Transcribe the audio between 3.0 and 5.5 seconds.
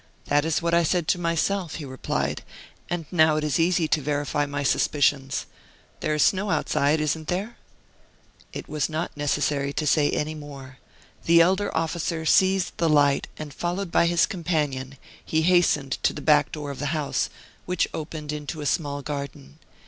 now it is easy to verify my suspicions.